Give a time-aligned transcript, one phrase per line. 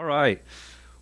[0.00, 0.42] All right.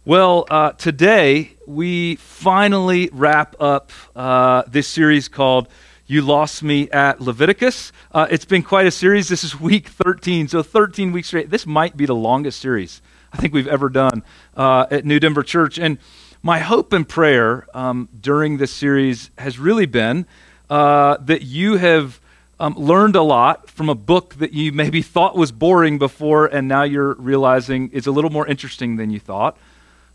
[0.05, 5.69] Well, uh, today we finally wrap up uh, this series called
[6.09, 7.93] You Lost Me at Leviticus.
[8.11, 9.29] Uh, it's been quite a series.
[9.29, 11.49] This is week 13, so 13 weeks straight.
[11.49, 13.01] This might be the longest series
[13.33, 14.25] I think we've ever done
[14.57, 15.79] uh, at New Denver Church.
[15.79, 15.99] And
[16.43, 20.27] my hope and prayer um, during this series has really been
[20.69, 22.21] uh, that you have
[22.61, 26.69] um, learned a lot from a book that you maybe thought was boring before, and
[26.69, 29.57] now you're realizing is a little more interesting than you thought.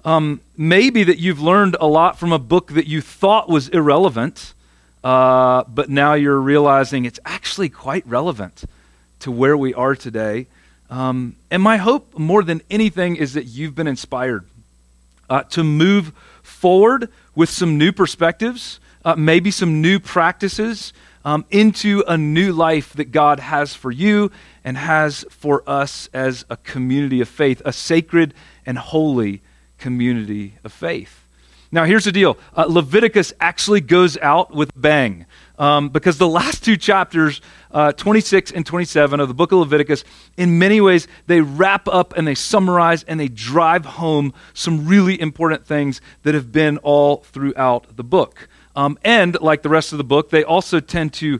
[0.05, 4.53] Um, maybe that you've learned a lot from a book that you thought was irrelevant,
[5.03, 8.65] uh, but now you're realizing it's actually quite relevant
[9.19, 10.47] to where we are today.
[10.89, 14.45] Um, and my hope, more than anything, is that you've been inspired
[15.29, 20.91] uh, to move forward with some new perspectives, uh, maybe some new practices
[21.25, 24.31] um, into a new life that God has for you
[24.63, 28.33] and has for us as a community of faith, a sacred
[28.65, 29.41] and holy
[29.77, 31.23] community of faith.
[31.73, 35.25] Now, here's the deal uh, Leviticus actually goes out with bang
[35.57, 40.03] um, because the last two chapters, uh, 26 and 27 of the book of Leviticus,
[40.37, 45.19] in many ways, they wrap up and they summarize and they drive home some really
[45.19, 48.47] important things that have been all throughout the book.
[48.75, 51.39] Um, and like the rest of the book, they also tend to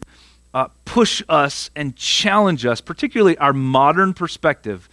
[0.53, 4.87] uh, push us and challenge us, particularly our modern perspective,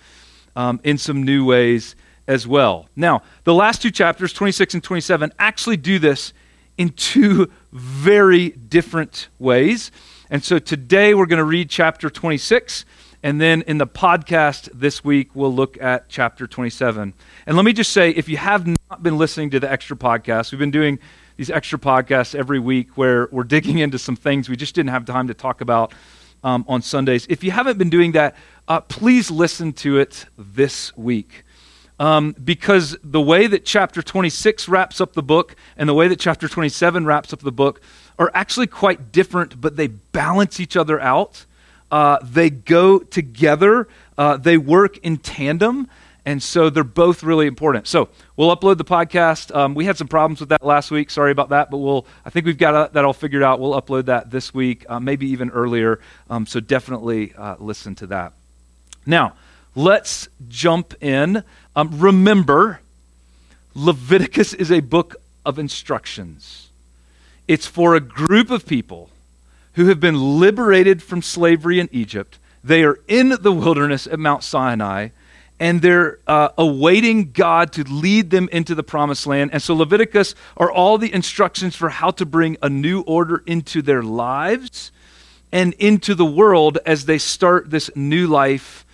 [0.56, 1.94] um, in some new ways
[2.26, 2.88] as well.
[2.96, 6.32] Now, the last two chapters, 26 and 27, actually do this
[6.78, 9.90] in two very different ways.
[10.30, 12.84] And so today we're going to read chapter 26.
[13.22, 17.12] And then in the podcast this week, we'll look at chapter 27.
[17.46, 20.52] And let me just say if you have not been listening to the extra podcast,
[20.52, 20.98] we've been doing
[21.40, 25.06] these extra podcasts every week where we're digging into some things we just didn't have
[25.06, 25.94] time to talk about
[26.44, 27.26] um, on Sundays.
[27.30, 28.36] If you haven't been doing that,
[28.68, 31.44] uh, please listen to it this week.
[31.98, 36.20] Um, because the way that chapter 26 wraps up the book and the way that
[36.20, 37.80] chapter 27 wraps up the book
[38.18, 41.46] are actually quite different, but they balance each other out.
[41.90, 43.88] Uh, they go together,
[44.18, 45.88] uh, they work in tandem.
[46.30, 47.88] And so they're both really important.
[47.88, 49.52] So we'll upload the podcast.
[49.52, 51.10] Um, we had some problems with that last week.
[51.10, 52.06] Sorry about that, but we'll.
[52.24, 53.58] I think we've got that all figured out.
[53.58, 55.98] We'll upload that this week, uh, maybe even earlier.
[56.28, 58.34] Um, so definitely uh, listen to that.
[59.04, 59.34] Now
[59.74, 61.42] let's jump in.
[61.74, 62.78] Um, remember,
[63.74, 66.68] Leviticus is a book of instructions.
[67.48, 69.10] It's for a group of people
[69.72, 72.38] who have been liberated from slavery in Egypt.
[72.62, 75.08] They are in the wilderness at Mount Sinai
[75.60, 79.50] and they're uh, awaiting God to lead them into the promised land.
[79.52, 83.82] And so Leviticus are all the instructions for how to bring a new order into
[83.82, 84.90] their lives
[85.52, 88.86] and into the world as they start this new life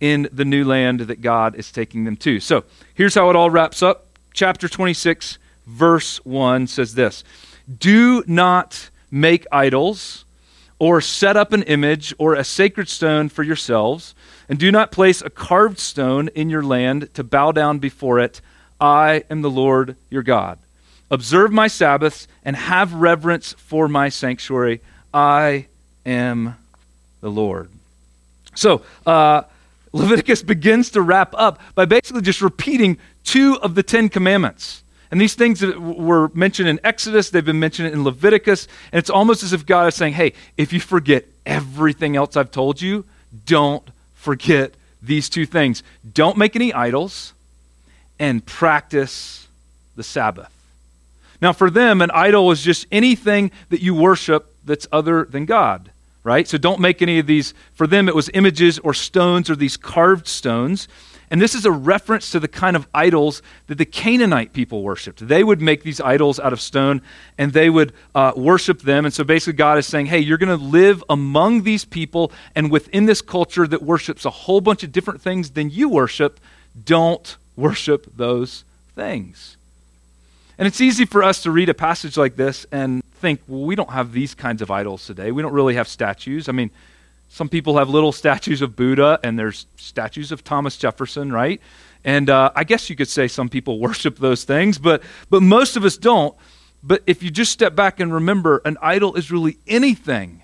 [0.00, 2.38] in the new land that God is taking them to.
[2.38, 4.06] So here's how it all wraps up.
[4.32, 7.24] Chapter 26, verse 1 says this
[7.78, 10.24] Do not make idols
[10.82, 14.16] or set up an image or a sacred stone for yourselves
[14.48, 18.40] and do not place a carved stone in your land to bow down before it.
[18.80, 20.58] I am the Lord your God.
[21.08, 24.80] Observe my Sabbaths and have reverence for my sanctuary.
[25.14, 25.68] I
[26.04, 26.56] am
[27.20, 27.70] the Lord.
[28.56, 29.42] So, uh,
[29.92, 34.82] Leviticus begins to wrap up by basically just repeating two of the Ten Commandments.
[35.12, 38.66] And these things that were mentioned in Exodus, they've been mentioned in Leviticus.
[38.90, 42.50] And it's almost as if God is saying, hey, if you forget everything else I've
[42.50, 43.04] told you,
[43.44, 45.82] don't forget these two things
[46.14, 47.32] don't make any idols
[48.18, 49.48] and practice
[49.96, 50.50] the Sabbath.
[51.40, 55.90] Now, for them, an idol is just anything that you worship that's other than God,
[56.22, 56.46] right?
[56.46, 57.52] So don't make any of these.
[57.74, 60.86] For them, it was images or stones or these carved stones.
[61.32, 65.26] And this is a reference to the kind of idols that the Canaanite people worshiped.
[65.26, 67.00] They would make these idols out of stone
[67.38, 69.06] and they would uh, worship them.
[69.06, 72.70] And so basically, God is saying, hey, you're going to live among these people and
[72.70, 76.38] within this culture that worships a whole bunch of different things than you worship.
[76.84, 78.64] Don't worship those
[78.94, 79.56] things.
[80.58, 83.74] And it's easy for us to read a passage like this and think, well, we
[83.74, 85.32] don't have these kinds of idols today.
[85.32, 86.50] We don't really have statues.
[86.50, 86.70] I mean,
[87.32, 91.62] some people have little statues of Buddha, and there's statues of Thomas Jefferson, right?
[92.04, 95.74] And uh, I guess you could say some people worship those things, but, but most
[95.78, 96.36] of us don't.
[96.82, 100.42] But if you just step back and remember, an idol is really anything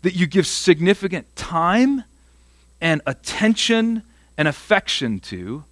[0.00, 2.04] that you give significant time
[2.80, 4.02] and attention
[4.38, 5.64] and affection to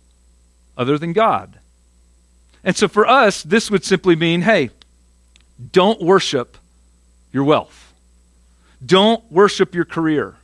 [0.76, 1.60] other than God.
[2.62, 4.68] And so for us, this would simply mean hey,
[5.72, 6.58] don't worship
[7.32, 7.94] your wealth,
[8.84, 10.36] don't worship your career.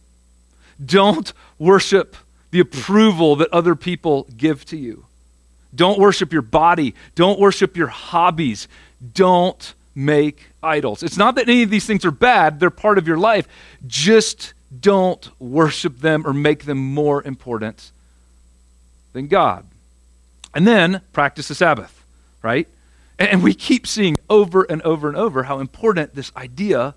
[0.85, 2.17] Don't worship
[2.51, 5.07] the approval that other people give to you.
[5.75, 6.95] Don't worship your body.
[7.15, 8.69] Don't worship your hobbies.
[9.15, 11.03] Don't make idols.
[11.03, 13.49] It's not that any of these things are bad, they're part of your life.
[13.87, 17.91] Just don't worship them or make them more important
[19.13, 19.67] than God.
[20.55, 22.05] And then practice the Sabbath,
[22.43, 22.69] right?
[23.19, 26.95] And we keep seeing over and over and over how important this idea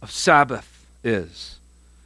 [0.00, 1.58] of Sabbath is.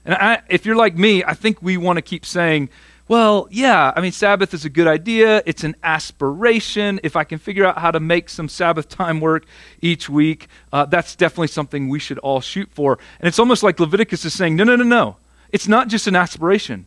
[0.09, 2.71] And I, if you're like me, I think we want to keep saying,
[3.09, 5.43] well, yeah, I mean, Sabbath is a good idea.
[5.45, 6.99] It's an aspiration.
[7.03, 9.45] If I can figure out how to make some Sabbath time work
[9.83, 12.99] each week, uh, that's definitely something we should all shoot for.
[13.21, 15.17] And it's almost like Leviticus is saying, no, no, no, no.
[15.51, 16.87] It's not just an aspiration,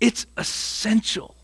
[0.00, 1.34] it's essential.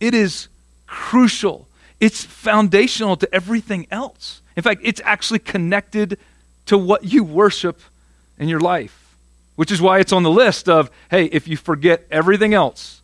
[0.00, 0.48] It is
[0.86, 1.68] crucial.
[2.00, 4.40] It's foundational to everything else.
[4.56, 6.18] In fact, it's actually connected
[6.66, 7.80] to what you worship
[8.38, 9.01] in your life,
[9.56, 13.02] which is why it's on the list of hey, if you forget everything else,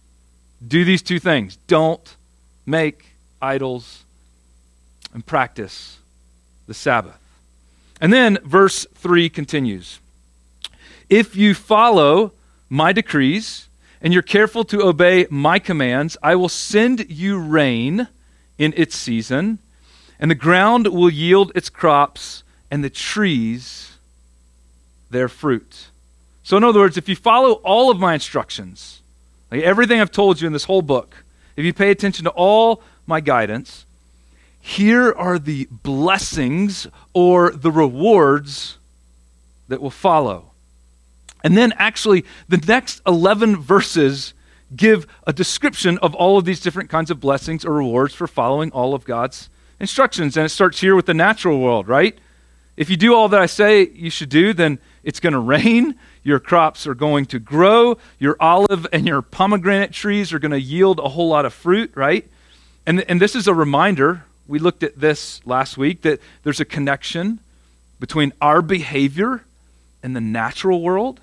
[0.66, 2.16] do these two things don't
[2.66, 3.06] make
[3.40, 4.04] idols
[5.14, 5.98] and practice
[6.66, 7.18] the Sabbath.
[8.00, 10.00] And then verse 3 continues
[11.08, 12.32] If you follow
[12.68, 13.68] my decrees
[14.00, 18.08] and you're careful to obey my commands, I will send you rain
[18.58, 19.58] in its season,
[20.20, 23.96] and the ground will yield its crops, and the trees
[25.10, 25.88] their fruit.
[26.48, 29.02] So, in other words, if you follow all of my instructions,
[29.50, 31.14] like everything I've told you in this whole book,
[31.56, 33.84] if you pay attention to all my guidance,
[34.58, 38.78] here are the blessings or the rewards
[39.68, 40.52] that will follow.
[41.44, 44.32] And then, actually, the next 11 verses
[44.74, 48.72] give a description of all of these different kinds of blessings or rewards for following
[48.72, 50.34] all of God's instructions.
[50.38, 52.16] And it starts here with the natural world, right?
[52.78, 55.96] If you do all that I say you should do, then it's going to rain,
[56.22, 60.60] your crops are going to grow, your olive and your pomegranate trees are going to
[60.60, 62.28] yield a whole lot of fruit, right?
[62.86, 64.24] And, and this is a reminder.
[64.46, 67.40] We looked at this last week that there's a connection
[68.00, 69.44] between our behavior
[70.02, 71.20] and the natural world,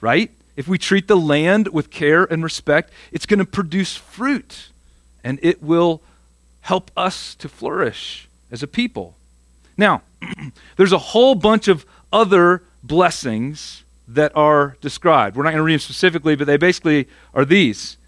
[0.00, 0.30] right?
[0.56, 4.70] If we treat the land with care and respect, it's going to produce fruit
[5.24, 6.02] and it will
[6.62, 9.14] help us to flourish as a people.
[9.76, 10.02] Now,
[10.76, 15.36] there's a whole bunch of other blessings that are described.
[15.36, 17.98] We're not going to read them specifically, but they basically are these.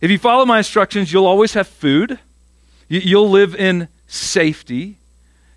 [0.00, 2.18] If you follow my instructions, you'll always have food,
[2.88, 4.96] you'll live in safety.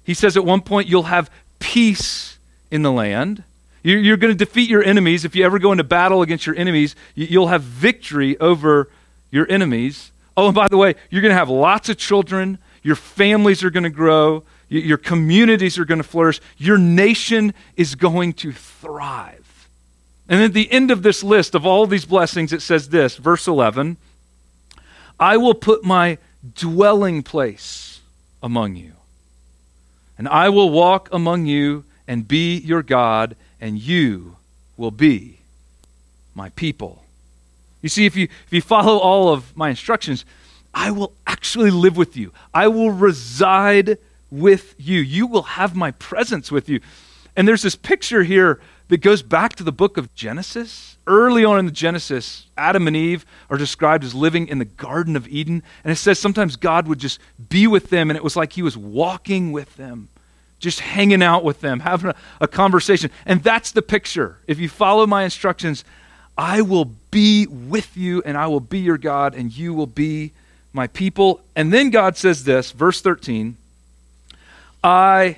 [0.03, 2.39] He says at one point, you'll have peace
[2.71, 3.43] in the land.
[3.83, 5.25] You're going to defeat your enemies.
[5.25, 8.89] If you ever go into battle against your enemies, you'll have victory over
[9.31, 10.11] your enemies.
[10.37, 12.57] Oh, and by the way, you're going to have lots of children.
[12.83, 14.43] Your families are going to grow.
[14.69, 16.39] Your communities are going to flourish.
[16.57, 19.40] Your nation is going to thrive.
[20.31, 23.47] And at the end of this list of all these blessings, it says this, verse
[23.47, 23.97] 11
[25.19, 26.17] I will put my
[26.55, 27.99] dwelling place
[28.41, 28.93] among you,
[30.17, 34.37] and I will walk among you and be your God, and you
[34.77, 35.39] will be
[36.33, 37.03] my people.
[37.81, 40.23] You see, if you, if you follow all of my instructions,
[40.73, 42.31] I will actually live with you.
[42.53, 43.97] I will reside
[44.31, 45.01] with you.
[45.01, 46.79] You will have my presence with you.
[47.35, 48.61] And there's this picture here
[48.91, 50.97] that goes back to the book of Genesis.
[51.07, 55.15] Early on in the Genesis, Adam and Eve are described as living in the Garden
[55.15, 55.63] of Eden.
[55.85, 57.17] And it says sometimes God would just
[57.47, 60.09] be with them, and it was like he was walking with them,
[60.59, 63.11] just hanging out with them, having a, a conversation.
[63.25, 64.39] And that's the picture.
[64.45, 65.85] If you follow my instructions,
[66.37, 70.33] I will be with you, and I will be your God, and you will be
[70.73, 71.39] my people.
[71.55, 73.55] And then God says this, verse 13
[74.83, 75.37] I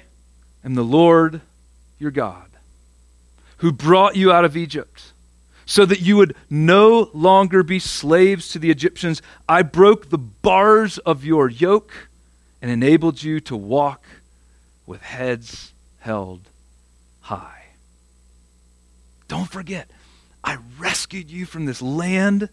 [0.66, 1.42] am the Lord
[2.00, 2.48] your God,
[3.64, 5.14] who brought you out of Egypt,
[5.66, 9.22] so that you would no longer be slaves to the Egyptians.
[9.48, 12.10] I broke the bars of your yoke
[12.62, 14.04] and enabled you to walk
[14.86, 16.42] with heads held
[17.22, 17.68] high.
[19.30, 19.90] Don't forget,
[20.44, 22.50] I rescued you from this land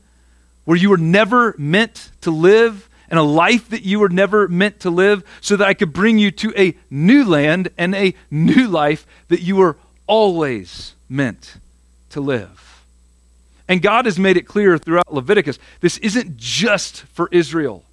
[0.65, 4.79] where you were never meant to live and a life that you were never meant
[4.79, 8.69] to live, so that I could bring you to a new land and a new
[8.69, 9.77] life that you were
[10.07, 11.57] always meant
[12.11, 12.85] to live.
[13.69, 17.85] And God has made it clear throughout Leviticus this isn't just for Israel.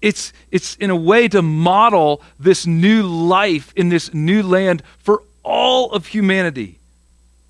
[0.00, 5.22] It's, it's in a way to model this new life in this new land for
[5.42, 6.78] all of humanity.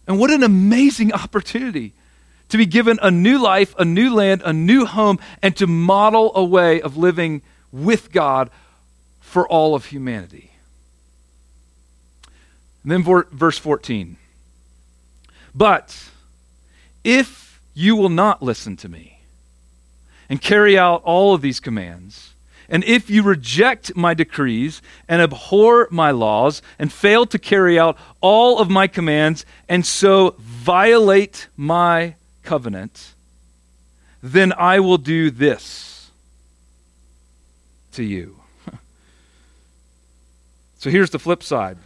[0.07, 1.93] And what an amazing opportunity
[2.49, 6.33] to be given a new life, a new land, a new home, and to model
[6.35, 8.51] a way of living with God
[9.21, 10.51] for all of humanity.
[12.83, 14.17] And then verse 14.
[15.55, 16.11] But
[17.03, 19.21] if you will not listen to me
[20.29, 22.35] and carry out all of these commands,
[22.73, 27.99] And if you reject my decrees and abhor my laws and fail to carry out
[28.21, 32.15] all of my commands and so violate my
[32.45, 33.15] covenant,
[34.23, 36.11] then I will do this
[37.93, 38.41] to you.
[40.79, 41.77] so here's the flip side.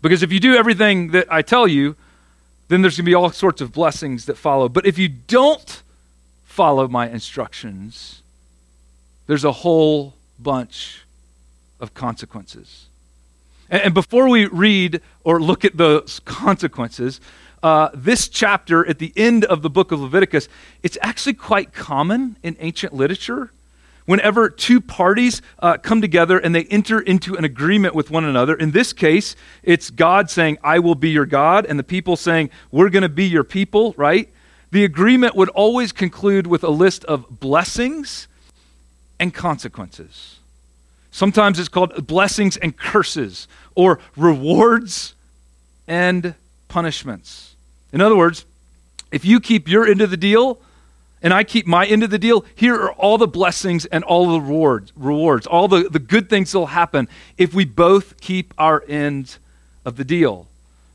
[0.00, 1.96] Because if you do everything that I tell you,
[2.70, 4.68] then there's going to be all sorts of blessings that follow.
[4.68, 5.82] But if you don't
[6.44, 8.22] follow my instructions,
[9.26, 11.02] there's a whole bunch
[11.80, 12.86] of consequences.
[13.68, 17.20] And, and before we read or look at those consequences,
[17.60, 20.48] uh, this chapter at the end of the book of Leviticus,
[20.84, 23.50] it's actually quite common in ancient literature.
[24.10, 28.56] Whenever two parties uh, come together and they enter into an agreement with one another,
[28.56, 32.50] in this case, it's God saying, I will be your God, and the people saying,
[32.72, 34.28] We're going to be your people, right?
[34.72, 38.26] The agreement would always conclude with a list of blessings
[39.20, 40.40] and consequences.
[41.12, 45.14] Sometimes it's called blessings and curses, or rewards
[45.86, 46.34] and
[46.66, 47.54] punishments.
[47.92, 48.44] In other words,
[49.12, 50.58] if you keep your end of the deal
[51.22, 54.32] and I keep my end of the deal, here are all the blessings and all
[54.32, 58.54] the rewards, rewards all the, the good things that will happen if we both keep
[58.56, 59.38] our end
[59.84, 60.46] of the deal.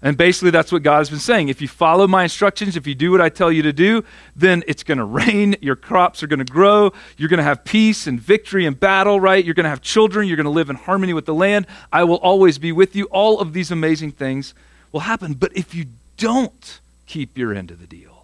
[0.01, 1.49] And basically, that's what God has been saying.
[1.49, 4.03] If you follow my instructions, if you do what I tell you to do,
[4.35, 7.63] then it's going to rain, your crops are going to grow, you're going to have
[7.63, 9.43] peace and victory and battle, right?
[9.43, 11.65] You're going to have children, you're going to live in harmony with the land.
[11.91, 13.05] I will always be with you.
[13.05, 14.53] All of these amazing things
[14.91, 15.33] will happen.
[15.33, 15.85] But if you
[16.17, 18.14] don't, keep your end of the deal.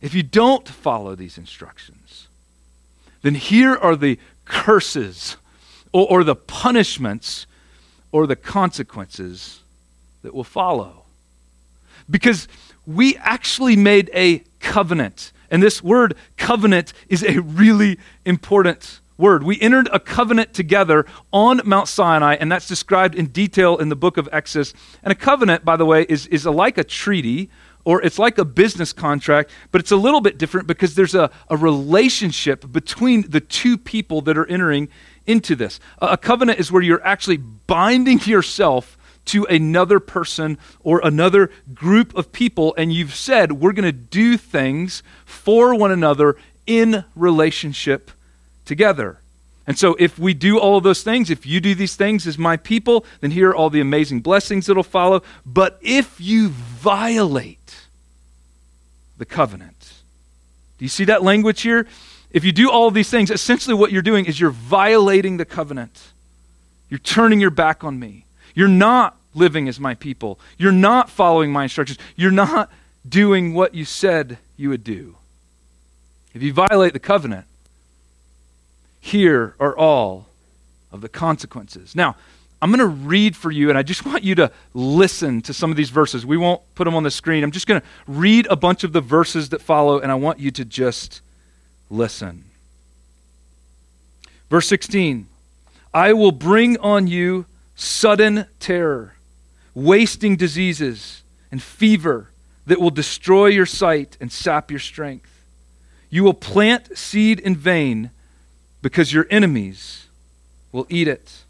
[0.00, 2.28] If you don't follow these instructions,
[3.22, 5.36] then here are the curses
[5.92, 7.46] or, or the punishments
[8.12, 9.60] or the consequences
[10.22, 11.04] that will follow.
[12.08, 12.46] Because
[12.86, 15.32] we actually made a covenant.
[15.50, 19.42] And this word covenant is a really important word.
[19.42, 23.96] We entered a covenant together on Mount Sinai, and that's described in detail in the
[23.96, 24.74] book of Exodus.
[25.02, 27.50] And a covenant, by the way, is, is like a treaty
[27.86, 31.30] or it's like a business contract, but it's a little bit different because there's a,
[31.48, 34.88] a relationship between the two people that are entering
[35.24, 35.78] into this.
[36.02, 42.12] A, a covenant is where you're actually binding yourself to another person or another group
[42.16, 48.10] of people, and you've said, We're going to do things for one another in relationship
[48.64, 49.20] together.
[49.64, 52.38] And so, if we do all of those things, if you do these things as
[52.38, 55.22] my people, then here are all the amazing blessings that'll follow.
[55.44, 57.65] But if you violate
[59.18, 59.94] the covenant,
[60.78, 61.86] do you see that language here?
[62.30, 65.44] If you do all of these things, essentially what you're doing is you're violating the
[65.44, 66.02] covenant.
[66.90, 68.26] You're turning your back on me.
[68.54, 70.38] You're not living as my people.
[70.58, 71.98] You're not following my instructions.
[72.16, 72.70] You're not
[73.08, 75.16] doing what you said you would do.
[76.34, 77.46] If you violate the covenant,
[79.00, 80.26] here are all
[80.92, 81.94] of the consequences.
[81.94, 82.16] Now,
[82.60, 85.70] I'm going to read for you, and I just want you to listen to some
[85.70, 86.24] of these verses.
[86.24, 87.44] We won't put them on the screen.
[87.44, 90.38] I'm just going to read a bunch of the verses that follow, and I want
[90.38, 91.20] you to just
[91.90, 92.44] listen.
[94.50, 95.28] Verse 16
[95.92, 99.14] I will bring on you sudden terror,
[99.74, 102.30] wasting diseases, and fever
[102.66, 105.44] that will destroy your sight and sap your strength.
[106.10, 108.10] You will plant seed in vain
[108.82, 110.06] because your enemies
[110.72, 111.44] will eat it.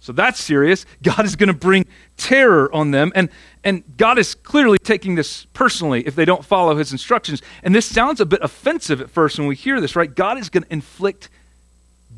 [0.00, 0.86] So that's serious.
[1.02, 3.12] God is going to bring terror on them.
[3.14, 3.28] And,
[3.62, 7.42] and God is clearly taking this personally if they don't follow his instructions.
[7.62, 10.12] And this sounds a bit offensive at first when we hear this, right?
[10.12, 11.28] God is going to inflict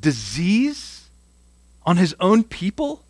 [0.00, 1.10] disease
[1.84, 3.02] on his own people.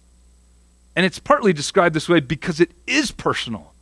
[0.97, 3.73] And it's partly described this way because it is personal.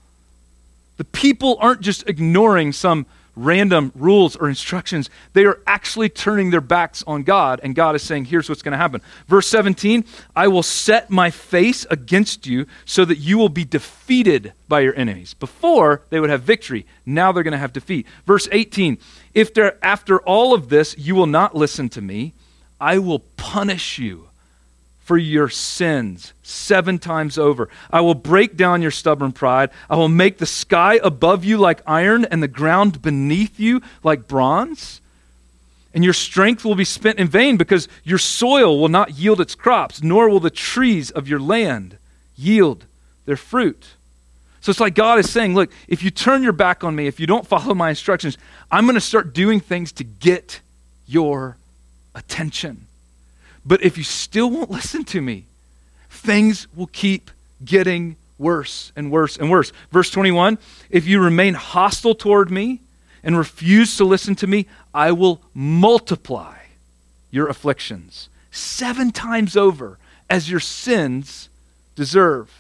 [0.96, 3.06] The people aren't just ignoring some
[3.36, 5.10] random rules or instructions.
[5.32, 8.72] They are actually turning their backs on God, and God is saying, Here's what's going
[8.72, 9.02] to happen.
[9.26, 14.52] Verse 17 I will set my face against you so that you will be defeated
[14.68, 15.34] by your enemies.
[15.34, 16.86] Before, they would have victory.
[17.04, 18.06] Now they're going to have defeat.
[18.26, 18.98] Verse 18
[19.34, 19.50] If
[19.82, 22.34] after all of this you will not listen to me,
[22.80, 24.29] I will punish you
[25.10, 27.68] for your sins seven times over.
[27.90, 29.70] I will break down your stubborn pride.
[29.90, 34.28] I will make the sky above you like iron and the ground beneath you like
[34.28, 35.00] bronze.
[35.92, 39.56] And your strength will be spent in vain because your soil will not yield its
[39.56, 41.98] crops, nor will the trees of your land
[42.36, 42.84] yield
[43.24, 43.88] their fruit.
[44.60, 47.18] So it's like God is saying, look, if you turn your back on me, if
[47.18, 48.38] you don't follow my instructions,
[48.70, 50.60] I'm going to start doing things to get
[51.08, 51.56] your
[52.14, 52.86] attention.
[53.64, 55.44] But if you still won't listen to me,
[56.08, 57.30] things will keep
[57.64, 59.72] getting worse and worse and worse.
[59.92, 62.80] Verse 21 If you remain hostile toward me
[63.22, 66.56] and refuse to listen to me, I will multiply
[67.30, 69.98] your afflictions seven times over
[70.28, 71.48] as your sins
[71.94, 72.50] deserve.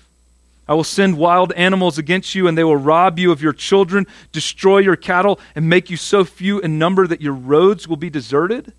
[0.68, 4.06] I will send wild animals against you, and they will rob you of your children,
[4.30, 8.10] destroy your cattle, and make you so few in number that your roads will be
[8.10, 8.72] deserted.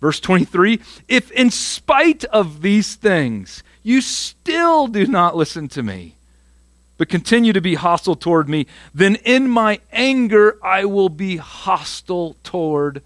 [0.00, 6.16] Verse 23 If in spite of these things you still do not listen to me,
[6.98, 12.36] but continue to be hostile toward me, then in my anger I will be hostile
[12.42, 13.02] toward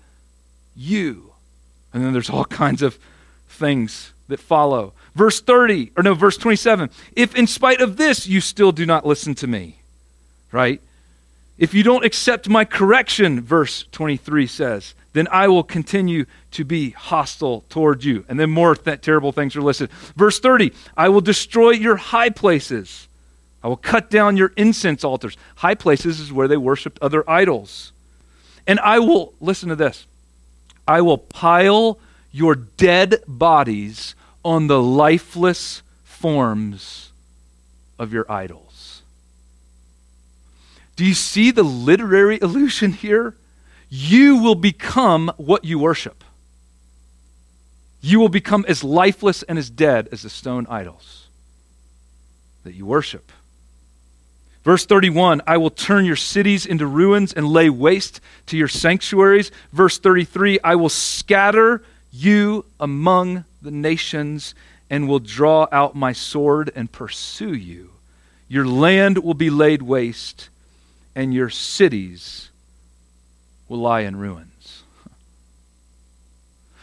[0.75, 1.33] you.
[1.93, 2.99] And then there's all kinds of
[3.49, 4.95] things that follow.
[5.15, 6.91] Verse 30, or no, verse 27.
[7.15, 9.79] If in spite of this you still do not listen to me,
[10.51, 10.81] right?
[11.57, 16.91] If you don't accept my correction, verse 23 says, then I will continue to be
[16.91, 18.27] hostile toward you.
[18.29, 19.91] And then more terrible things are listed.
[20.17, 23.09] Verse 30 I will destroy your high places.
[23.63, 25.39] I will cut down your incense altars.
[25.57, 27.93] High places is where they worshiped other idols.
[28.67, 30.07] And I will, listen to this,
[30.87, 31.99] I will pile
[32.31, 37.13] your dead bodies on the lifeless forms
[37.99, 39.03] of your idols.
[40.97, 43.35] Do you see the literary illusion here?
[43.97, 46.25] You will become what you worship.
[48.01, 51.29] You will become as lifeless and as dead as the stone idols
[52.65, 53.31] that you worship.
[54.65, 59.53] Verse 31 I will turn your cities into ruins and lay waste to your sanctuaries.
[59.73, 64.57] Verse 33 I will scatter you among the nations
[64.91, 67.93] and will draw out my sword and pursue you.
[68.49, 70.49] Your land will be laid waste,
[71.15, 72.51] and your cities
[73.69, 74.83] will lie in ruins.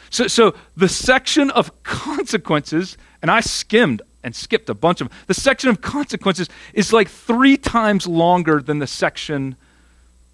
[0.09, 5.17] So, so the section of consequences, and I skimmed and skipped a bunch of them.
[5.27, 9.55] The section of consequences is like three times longer than the section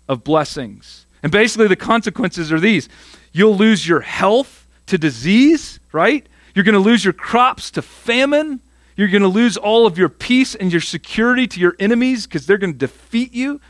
[0.09, 1.05] of blessings.
[1.23, 2.89] And basically, the consequences are these
[3.33, 6.27] you'll lose your health to disease, right?
[6.55, 8.61] You're going to lose your crops to famine.
[8.95, 12.47] You're going to lose all of your peace and your security to your enemies because
[12.47, 13.61] they're going to defeat you.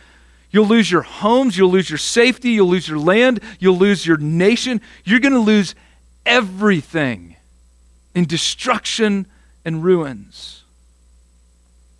[0.51, 1.57] You'll lose your homes.
[1.57, 2.51] You'll lose your safety.
[2.51, 3.41] You'll lose your land.
[3.59, 4.81] You'll lose your nation.
[5.03, 5.75] You're going to lose
[6.25, 7.35] everything
[8.15, 9.27] in destruction
[9.65, 10.63] and ruins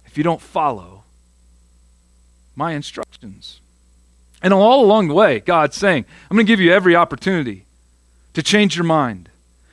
[0.06, 1.04] if you don't follow
[2.56, 3.62] my instructions.
[4.42, 7.66] And all along the way, God's saying, I'm going to give you every opportunity
[8.34, 9.30] to change your mind,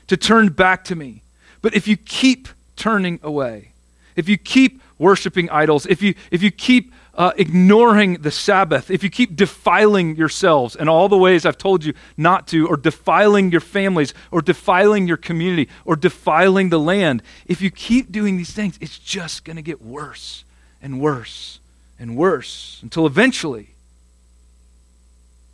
[0.07, 1.23] to turn back to me.
[1.63, 3.73] But if you keep turning away,
[4.17, 9.05] if you keep worshiping idols, if you, if you keep uh, ignoring the Sabbath, if
[9.05, 13.53] you keep defiling yourselves in all the ways I've told you not to, or defiling
[13.53, 18.53] your families, or defiling your community, or defiling the land, if you keep doing these
[18.53, 20.45] things, it's just going to get worse
[20.83, 21.61] and worse
[21.99, 23.69] and worse until eventually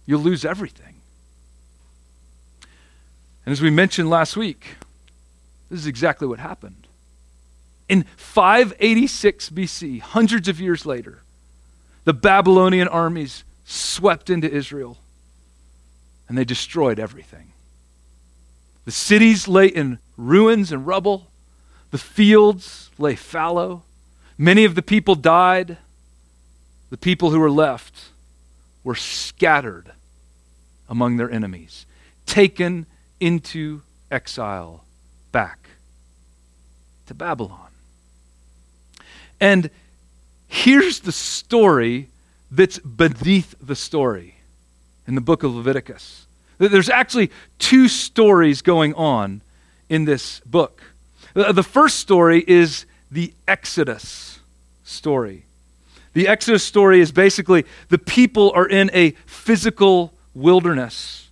[0.07, 0.95] you'll lose everything.
[3.45, 4.77] And as we mentioned last week,
[5.71, 6.87] this is exactly what happened.
[7.89, 11.23] In 586 BC, hundreds of years later,
[12.05, 14.99] the Babylonian armies swept into Israel
[16.29, 17.53] and they destroyed everything.
[18.85, 21.29] The cities lay in ruins and rubble,
[21.91, 23.83] the fields lay fallow.
[24.39, 25.77] Many of the people died.
[26.91, 28.11] The people who were left
[28.83, 29.93] were scattered
[30.89, 31.87] among their enemies,
[32.27, 32.87] taken
[33.21, 34.85] into exile
[35.31, 35.69] back
[37.07, 37.69] to Babylon.
[39.41, 39.71] And
[40.51, 42.09] here's the story
[42.51, 44.35] that's beneath the story
[45.07, 46.27] in the book of Leviticus.
[46.59, 49.41] There's actually two stories going on
[49.89, 50.83] in this book.
[51.35, 54.41] The first story is the Exodus
[54.85, 55.45] story.
[56.13, 61.29] The Exodus story is basically the people are in a physical wilderness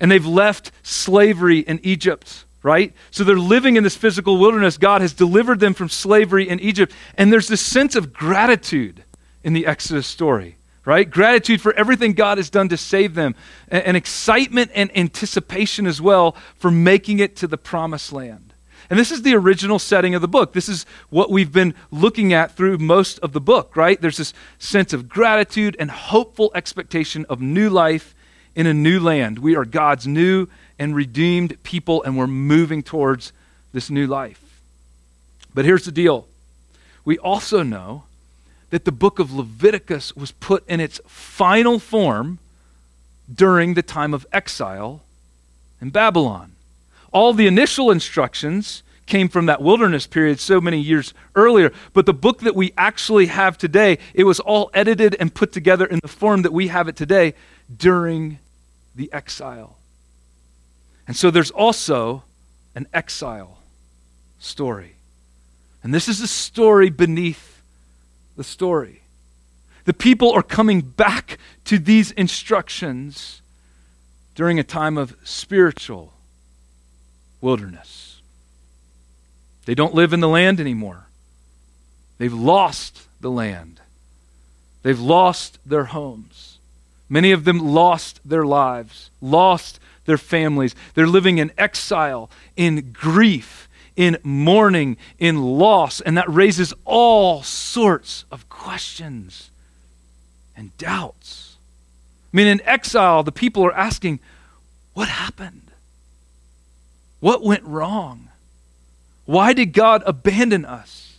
[0.00, 2.92] and they've left slavery in Egypt, right?
[3.12, 4.76] So they're living in this physical wilderness.
[4.76, 6.92] God has delivered them from slavery in Egypt.
[7.16, 9.04] And there's this sense of gratitude
[9.44, 11.08] in the Exodus story, right?
[11.08, 13.36] Gratitude for everything God has done to save them,
[13.68, 18.52] and, excitement and anticipation as well for making it to the promised land.
[18.90, 20.52] And this is the original setting of the book.
[20.52, 24.00] This is what we've been looking at through most of the book, right?
[24.00, 28.12] There's this sense of gratitude and hopeful expectation of new life
[28.56, 29.38] in a new land.
[29.38, 30.48] We are God's new
[30.78, 33.32] and redeemed people, and we're moving towards
[33.72, 34.60] this new life.
[35.54, 36.26] But here's the deal
[37.04, 38.04] we also know
[38.70, 42.38] that the book of Leviticus was put in its final form
[43.32, 45.02] during the time of exile
[45.80, 46.52] in Babylon.
[47.12, 51.72] All the initial instructions came from that wilderness period so many years earlier.
[51.92, 55.86] But the book that we actually have today, it was all edited and put together
[55.86, 57.34] in the form that we have it today
[57.74, 58.38] during
[58.94, 59.76] the exile.
[61.06, 62.24] And so there's also
[62.74, 63.58] an exile
[64.38, 64.96] story.
[65.82, 67.62] And this is a story beneath
[68.36, 69.02] the story.
[69.84, 73.40] The people are coming back to these instructions
[74.34, 76.12] during a time of spiritual
[77.40, 78.20] wilderness.
[79.64, 81.06] They don't live in the land anymore.
[82.18, 83.80] They've lost the land.
[84.82, 86.58] They've lost their homes.
[87.08, 90.74] Many of them lost their lives, lost their families.
[90.94, 98.24] They're living in exile, in grief, in mourning, in loss, and that raises all sorts
[98.30, 99.50] of questions
[100.56, 101.56] and doubts.
[102.32, 104.20] I mean, in exile, the people are asking,
[104.94, 105.70] What happened?
[107.20, 108.28] What went wrong?
[109.24, 111.18] Why did God abandon us?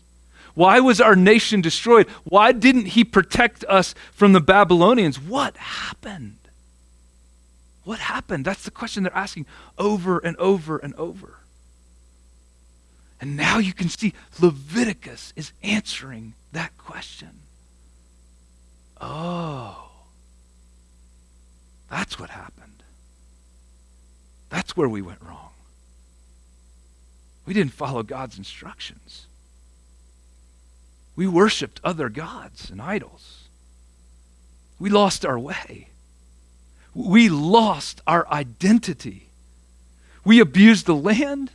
[0.54, 2.08] Why was our nation destroyed?
[2.24, 5.20] Why didn't He protect us from the Babylonians?
[5.20, 6.37] What happened?
[7.88, 8.44] What happened?
[8.44, 9.46] That's the question they're asking
[9.78, 11.36] over and over and over.
[13.22, 17.30] And now you can see Leviticus is answering that question.
[19.00, 19.90] Oh,
[21.90, 22.84] that's what happened.
[24.50, 25.52] That's where we went wrong.
[27.46, 29.28] We didn't follow God's instructions.
[31.16, 33.48] We worshiped other gods and idols.
[34.78, 35.88] We lost our way.
[36.94, 39.30] We lost our identity.
[40.26, 41.52] We abused the land.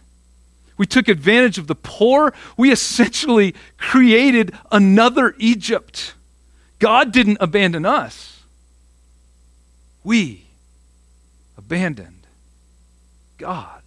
[0.77, 2.33] We took advantage of the poor.
[2.57, 6.15] We essentially created another Egypt.
[6.79, 8.43] God didn't abandon us,
[10.03, 10.47] we
[11.57, 12.27] abandoned
[13.39, 13.83] God.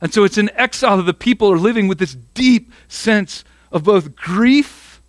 [0.00, 3.84] And so it's in exile that the people are living with this deep sense of
[3.84, 5.00] both grief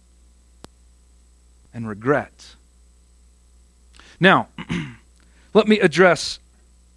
[1.73, 2.55] and regret.
[4.19, 4.49] Now,
[5.53, 6.39] let me address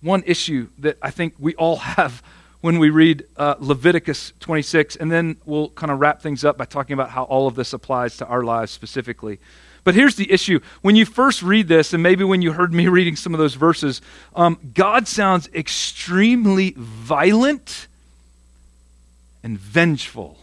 [0.00, 2.22] one issue that I think we all have
[2.60, 6.64] when we read uh, Leviticus 26, and then we'll kind of wrap things up by
[6.64, 9.38] talking about how all of this applies to our lives specifically.
[9.84, 10.60] But here's the issue.
[10.80, 13.54] When you first read this, and maybe when you heard me reading some of those
[13.54, 14.00] verses,
[14.34, 17.86] um, God sounds extremely violent
[19.42, 20.38] and vengeful,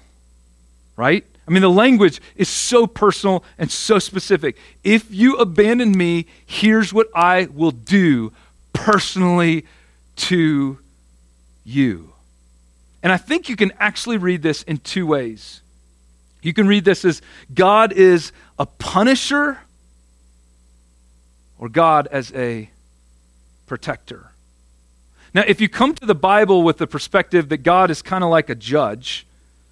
[0.96, 1.26] right?
[1.48, 4.58] I mean, the language is so personal and so specific.
[4.84, 8.32] If you abandon me, here's what I will do
[8.74, 9.66] personally
[10.18, 10.80] to
[11.64, 12.14] you.
[13.04, 15.62] And I think you can actually read this in two ways.
[16.42, 17.22] You can read this as
[17.54, 19.60] God is a punisher
[21.58, 22.70] or God as a
[23.68, 24.32] protector.
[25.34, 28.30] Now, if you come to the Bible with the perspective that God is kind of
[28.30, 29.26] like a judge,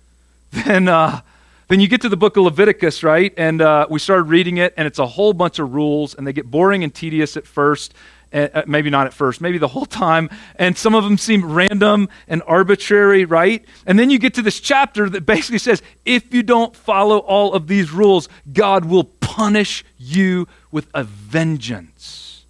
[0.52, 1.22] then, uh,
[1.70, 3.32] then you get to the book of Leviticus, right?
[3.38, 6.34] And uh, we started reading it, and it's a whole bunch of rules, and they
[6.34, 7.94] get boring and tedious at first.
[8.32, 10.30] Uh, maybe not at first, maybe the whole time.
[10.56, 13.66] And some of them seem random and arbitrary, right?
[13.88, 17.54] And then you get to this chapter that basically says if you don't follow all
[17.54, 22.46] of these rules, God will punish you with a vengeance.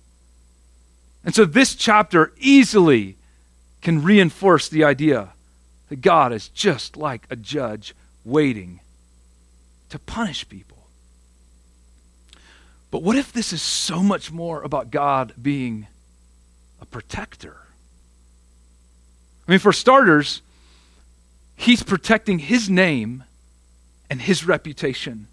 [1.24, 3.16] And so this chapter easily
[3.82, 5.30] can reinforce the idea
[5.88, 8.82] that God is just like a judge waiting
[9.90, 10.78] to punish people.
[12.92, 15.88] But what if this is so much more about God being
[16.82, 17.58] a protector?
[19.48, 20.42] I mean, for starters,
[21.56, 23.24] he's protecting his name
[24.10, 25.28] and his reputation.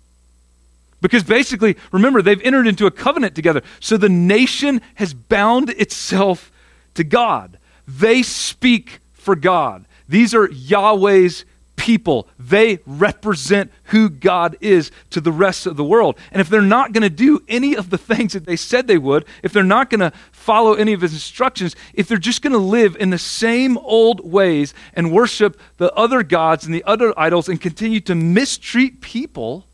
[1.00, 3.62] Because basically, remember, they've entered into a covenant together.
[3.80, 6.50] So the nation has bound itself
[6.94, 7.58] to God.
[7.86, 9.84] They speak for God.
[10.08, 11.44] These are Yahweh's
[11.86, 12.26] people.
[12.36, 16.18] They represent who God is to the rest of the world.
[16.32, 18.98] And if they're not going to do any of the things that they said they
[18.98, 22.54] would, if they're not going to follow any of his instructions, if they're just going
[22.54, 27.14] to live in the same old ways and worship the other gods and the other
[27.16, 29.64] idols and continue to mistreat people,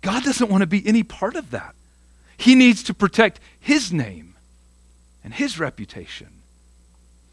[0.00, 1.74] God doesn't want to be any part of that.
[2.38, 4.36] He needs to protect his name
[5.22, 6.28] and his reputation.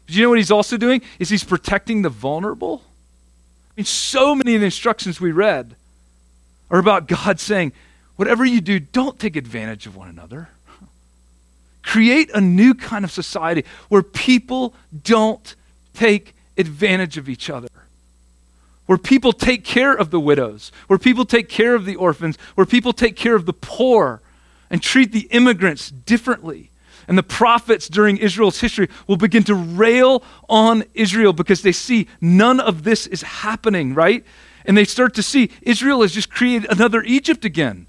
[0.04, 1.00] But you know what he's also doing?
[1.18, 2.82] Is he's protecting the vulnerable?
[3.76, 5.74] I mean, so many of the instructions we read
[6.70, 7.72] are about God saying,
[8.14, 10.48] whatever you do, don't take advantage of one another.
[11.82, 15.56] Create a new kind of society where people don't
[15.92, 17.68] take advantage of each other.
[18.86, 22.66] Where people take care of the widows, where people take care of the orphans, where
[22.66, 24.20] people take care of the poor
[24.70, 26.70] and treat the immigrants differently.
[27.08, 32.08] And the prophets during Israel's history will begin to rail on Israel because they see
[32.20, 34.24] none of this is happening, right?
[34.64, 37.86] And they start to see Israel has just created another Egypt again.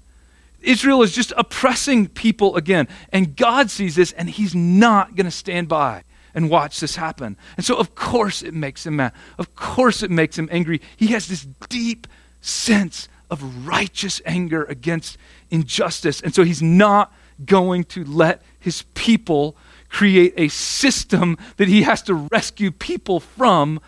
[0.60, 2.88] Israel is just oppressing people again.
[3.12, 7.36] And God sees this and he's not going to stand by and watch this happen.
[7.56, 9.12] And so, of course, it makes him mad.
[9.38, 10.82] Of course, it makes him angry.
[10.96, 12.06] He has this deep
[12.40, 15.16] sense of righteous anger against
[15.50, 16.20] injustice.
[16.20, 17.12] And so, he's not
[17.44, 19.56] going to let his people
[19.88, 23.80] create a system that he has to rescue people from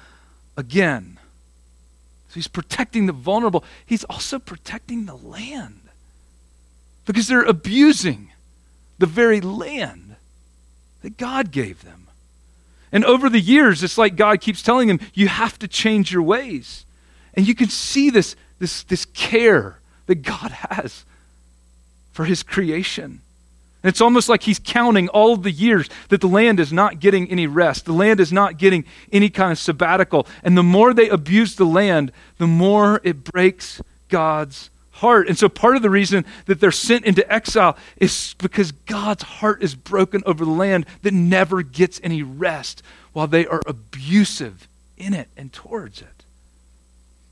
[0.57, 1.19] again.
[2.29, 5.81] So, he's protecting the vulnerable, he's also protecting the land
[7.07, 8.31] because they're abusing
[8.99, 10.17] the very land
[11.03, 12.09] that God gave them.
[12.93, 16.23] And over the years, it's like God keeps telling them, you have to change your
[16.23, 16.85] ways.
[17.35, 21.05] And you can see this, this, this care that God has
[22.13, 23.21] for his creation.
[23.85, 27.47] It's almost like he's counting all the years that the land is not getting any
[27.47, 27.85] rest.
[27.85, 30.27] The land is not getting any kind of sabbatical.
[30.43, 35.29] And the more they abuse the land, the more it breaks God's heart.
[35.29, 39.62] And so part of the reason that they're sent into exile is because God's heart
[39.62, 45.14] is broken over the land that never gets any rest while they are abusive in
[45.14, 46.25] it and towards it.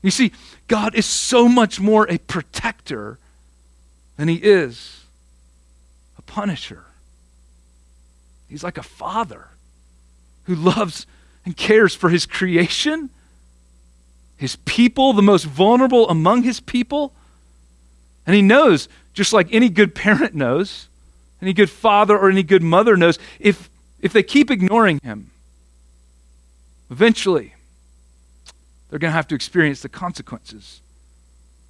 [0.01, 0.31] You see,
[0.69, 3.17] God is so much more a protector
[4.15, 4.96] than he is
[6.37, 6.85] punisher.
[8.47, 9.47] He's like a father
[10.43, 11.07] who loves
[11.45, 13.09] and cares for his creation,
[14.35, 17.11] his people, the most vulnerable among his people
[18.27, 20.89] and he knows, just like any good parent knows,
[21.41, 25.31] any good father or any good mother knows, if, if they keep ignoring him,
[26.91, 27.55] eventually
[28.89, 30.81] they're going to have to experience the consequences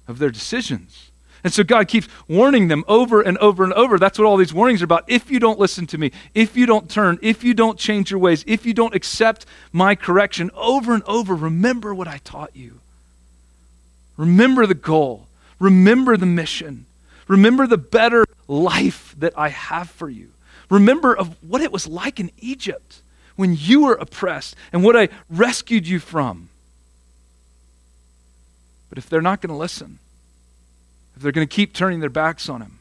[0.06, 1.10] of their decisions.
[1.44, 3.98] And so God keeps warning them over and over and over.
[3.98, 5.04] That's what all these warnings are about.
[5.06, 8.20] If you don't listen to me, if you don't turn, if you don't change your
[8.20, 12.80] ways, if you don't accept my correction, over and over, remember what I taught you.
[14.16, 15.26] Remember the goal.
[15.60, 16.86] Remember the mission.
[17.28, 20.30] Remember the better life that I have for you.
[20.70, 23.00] Remember of what it was like in Egypt
[23.36, 26.48] when you were oppressed and what I rescued you from.
[28.88, 29.98] But if they're not going to listen,
[31.18, 32.78] if they're going to keep turning their backs on him,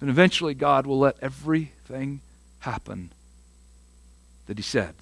[0.00, 2.20] then eventually God will let everything
[2.58, 3.12] happen
[4.48, 4.96] that he said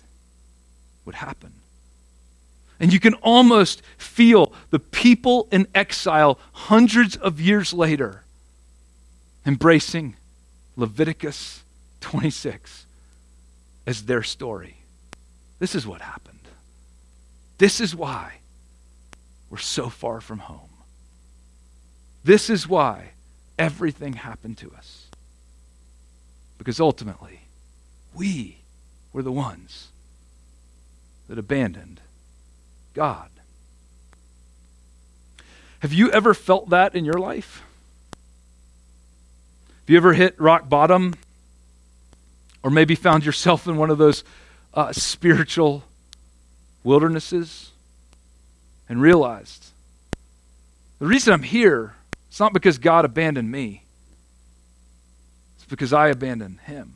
[1.07, 1.55] would happen.
[2.79, 8.23] And you can almost feel the people in exile hundreds of years later
[9.47, 10.15] embracing
[10.77, 11.63] Leviticus
[12.03, 12.85] 26
[13.87, 14.77] as their story.
[15.59, 16.37] This is what happened.
[17.57, 18.35] This is why
[19.49, 20.70] we're so far from home.
[22.25, 23.11] This is why
[23.59, 25.07] everything happened to us.
[26.59, 27.41] Because ultimately,
[28.15, 28.59] we
[29.13, 29.89] were the ones
[31.29, 32.01] that abandoned
[32.93, 33.31] God.
[35.81, 37.63] Have you ever felt that in your life?
[39.81, 41.15] Have you ever hit rock bottom?
[42.63, 44.23] Or maybe found yourself in one of those
[44.75, 45.85] uh, spiritual
[46.85, 47.71] wildernesses
[48.89, 49.71] and realized
[50.99, 51.95] the reason I'm here,
[52.31, 53.83] it's not because God abandoned me,
[55.57, 56.95] it's because I abandoned Him.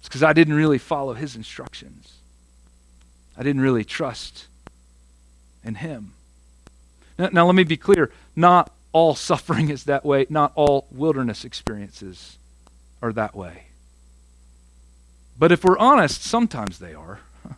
[0.00, 2.14] It's because I didn't really follow His instructions.
[3.36, 4.46] I didn't really trust
[5.64, 6.12] in him.
[7.18, 11.44] Now, now, let me be clear not all suffering is that way, not all wilderness
[11.44, 12.38] experiences
[13.02, 13.64] are that way.
[15.38, 17.20] But if we're honest, sometimes they are.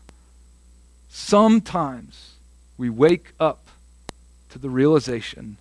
[1.10, 2.32] Sometimes
[2.78, 3.66] we wake up
[4.50, 5.58] to the realization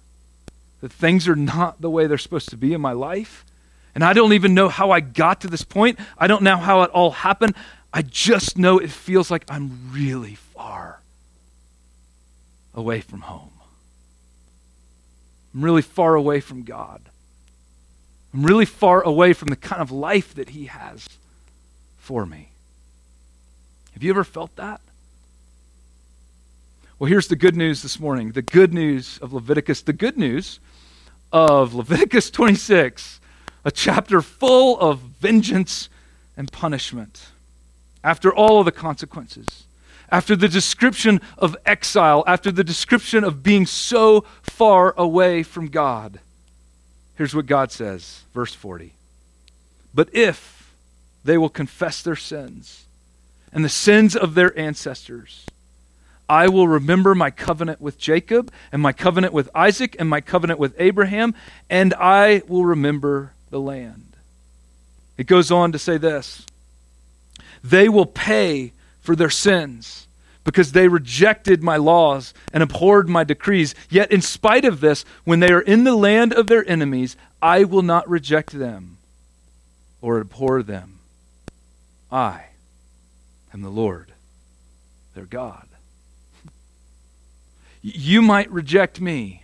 [0.86, 3.43] that things are not the way they're supposed to be in my life.
[3.95, 5.98] And I don't even know how I got to this point.
[6.15, 7.56] I don't know how it all happened.
[7.91, 11.02] I just know it feels like I'm really far
[12.76, 13.50] away from home.
[15.56, 17.02] I'm really far away from God.
[18.32, 21.10] I'm really far away from the kind of life that He has
[21.98, 22.50] for me.
[23.93, 24.82] Have you ever felt that?
[27.00, 30.60] Well, here's the good news this morning the good news of Leviticus, the good news
[31.36, 33.19] of Leviticus 26,
[33.65, 35.89] a chapter full of vengeance
[36.38, 37.26] and punishment
[38.06, 39.65] after all of the consequences,
[40.10, 46.21] after the description of exile, after the description of being so far away from God.
[47.15, 48.93] Here's what God says, verse 40.
[49.93, 50.74] But if
[51.26, 52.86] they will confess their sins
[53.52, 55.45] and the sins of their ancestors,
[56.27, 60.59] I will remember my covenant with Jacob and my covenant with Isaac and my covenant
[60.59, 61.35] with Abraham,
[61.69, 64.15] and I will remember the land.
[65.17, 66.45] It goes on to say this
[67.63, 70.07] they will pay for their sins
[70.43, 73.73] because they rejected my laws and abhorred my decrees.
[73.89, 77.63] Yet, in spite of this, when they are in the land of their enemies, I
[77.63, 78.97] will not reject them
[80.01, 80.99] or abhor them.
[82.11, 82.45] I
[83.53, 84.13] am the Lord,
[85.15, 85.67] their God.
[87.88, 89.43] You might reject me,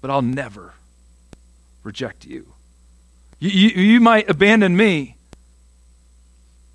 [0.00, 0.74] but I'll never
[1.82, 2.52] reject you.
[3.40, 5.16] You, you, you might abandon me,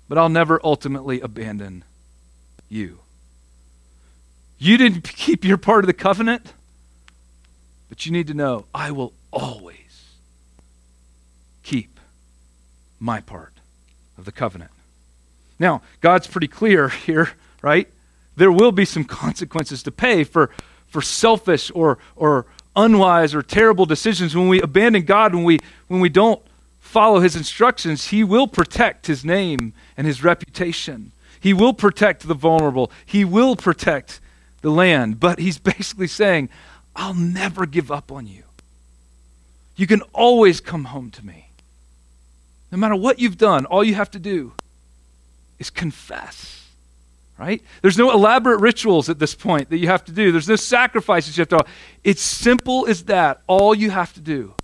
[0.06, 1.82] but I'll never ultimately abandon
[2.68, 2.98] you.
[4.58, 6.52] You didn't keep your part of the covenant,
[7.88, 10.10] but you need to know I will always
[11.62, 11.98] keep
[13.00, 13.54] my part
[14.18, 14.72] of the covenant.
[15.58, 17.30] Now, God's pretty clear here,
[17.62, 17.88] right?
[18.36, 20.50] There will be some consequences to pay for,
[20.86, 26.00] for selfish or, or unwise or terrible decisions when we abandon God, when we, when
[26.00, 26.42] we don't
[26.78, 31.12] follow his instructions, he will protect his name and his reputation.
[31.40, 32.90] He will protect the vulnerable.
[33.04, 34.20] He will protect
[34.60, 35.18] the land.
[35.18, 36.48] But he's basically saying,
[36.94, 38.44] I'll never give up on you.
[39.76, 41.50] You can always come home to me.
[42.72, 44.52] No matter what you've done, all you have to do
[45.58, 46.55] is confess.
[47.38, 47.62] Right?
[47.82, 50.32] There's no elaborate rituals at this point that you have to do.
[50.32, 51.64] There's no sacrifices you have to.
[52.02, 53.42] It's simple as that.
[53.46, 54.54] All you have to do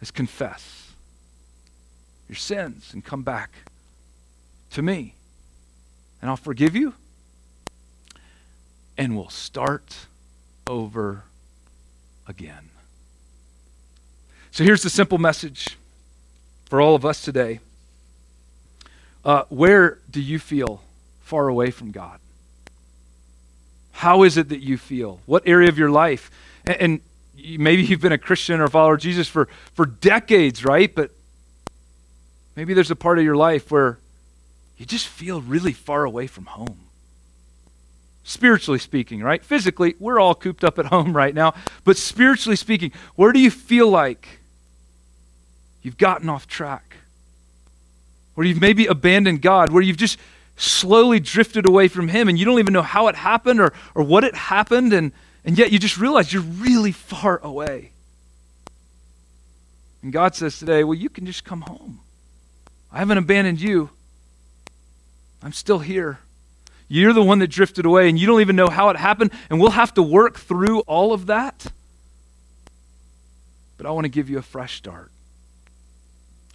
[0.00, 0.92] is confess
[2.28, 3.50] your sins and come back
[4.70, 5.14] to me.
[6.22, 6.94] And I'll forgive you.
[8.96, 10.06] And we'll start
[10.66, 11.24] over
[12.26, 12.70] again.
[14.50, 15.76] So here's the simple message
[16.66, 17.60] for all of us today.
[19.24, 20.80] Uh, where do you feel
[21.24, 22.20] far away from God?
[23.92, 25.20] How is it that you feel?
[25.26, 26.30] What area of your life?
[26.64, 30.64] And, and maybe you've been a Christian or a follower of Jesus for, for decades,
[30.64, 30.94] right?
[30.94, 31.10] But
[32.56, 33.98] maybe there's a part of your life where
[34.76, 36.80] you just feel really far away from home.
[38.24, 39.44] Spiritually speaking, right?
[39.44, 41.54] Physically, we're all cooped up at home right now.
[41.84, 44.40] But spiritually speaking, where do you feel like
[45.82, 46.96] you've gotten off track?
[48.34, 50.18] Where you've maybe abandoned God, where you've just
[50.56, 54.02] slowly drifted away from Him and you don't even know how it happened or, or
[54.02, 55.12] what it happened, and,
[55.44, 57.92] and yet you just realize you're really far away.
[60.02, 62.00] And God says today, well, you can just come home.
[62.92, 63.90] I haven't abandoned you.
[65.42, 66.20] I'm still here.
[66.88, 69.58] You're the one that drifted away, and you don't even know how it happened, and
[69.58, 71.66] we'll have to work through all of that.
[73.76, 75.10] But I want to give you a fresh start.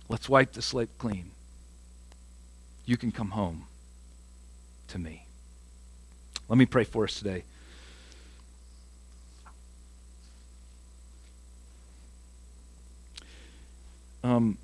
[0.08, 1.32] Let's wipe the slate clean.
[2.86, 3.66] You can come home
[4.90, 5.26] to me.
[6.48, 7.44] Let me pray for us today.
[14.24, 14.58] Um,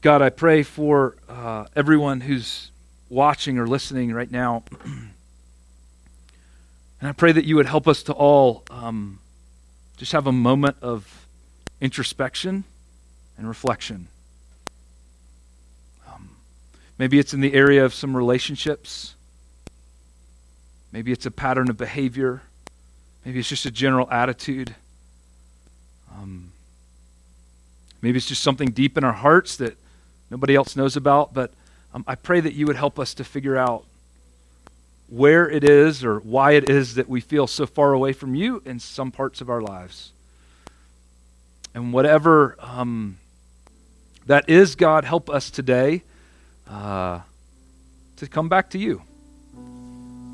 [0.00, 2.70] God, I pray for uh, everyone who's
[3.08, 4.64] watching or listening right now.
[4.84, 5.10] and
[7.00, 9.20] I pray that you would help us to all um,
[9.96, 11.26] just have a moment of
[11.80, 12.64] introspection
[13.38, 14.08] and reflection.
[16.98, 19.14] Maybe it's in the area of some relationships.
[20.92, 22.42] Maybe it's a pattern of behavior.
[23.24, 24.74] Maybe it's just a general attitude.
[26.12, 26.52] Um,
[28.00, 29.76] maybe it's just something deep in our hearts that
[30.30, 31.34] nobody else knows about.
[31.34, 31.52] But
[31.92, 33.84] um, I pray that you would help us to figure out
[35.08, 38.62] where it is or why it is that we feel so far away from you
[38.64, 40.12] in some parts of our lives.
[41.74, 43.18] And whatever um,
[44.26, 46.04] that is, God, help us today
[46.68, 47.20] uh,
[48.16, 49.02] to come back to you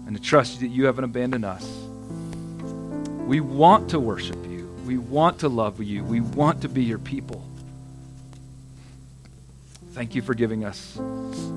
[0.07, 1.66] and to trust that you haven't abandoned us.
[3.27, 4.66] We want to worship you.
[4.87, 6.03] We want to love you.
[6.03, 7.45] We want to be your people.
[9.93, 10.97] Thank you for giving us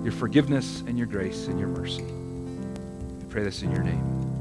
[0.04, 2.04] your forgiveness and your grace and your mercy.
[2.04, 4.33] We pray this in your name.